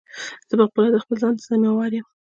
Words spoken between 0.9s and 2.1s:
د خپل ځان ضیموار یم.